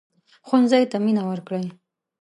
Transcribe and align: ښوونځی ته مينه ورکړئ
ښوونځی 0.47 0.83
ته 0.91 0.97
مينه 1.05 1.23
ورکړئ 1.31 1.65